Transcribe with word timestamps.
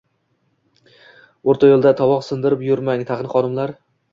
O`rta 1.53 1.71
yo`lda 1.73 1.93
tovoq 2.01 2.27
sindirib 2.31 2.67
yurmang, 2.71 3.07
tag`in, 3.13 3.31
xonimlar 3.37 3.79